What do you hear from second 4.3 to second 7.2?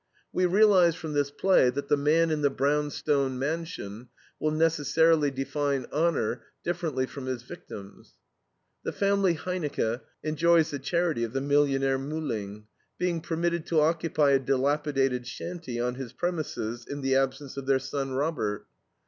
will necessarily define honor differently